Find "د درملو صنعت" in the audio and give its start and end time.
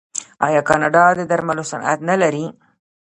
1.15-1.99